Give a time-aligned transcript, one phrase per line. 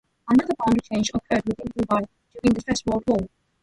[0.27, 2.07] Another boundary change occurred within Kilby
[2.41, 3.19] during the First World War.